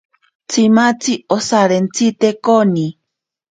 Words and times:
Tsimatzi 0.51 1.13
osarentsite 1.37 2.29
koni. 2.45 2.87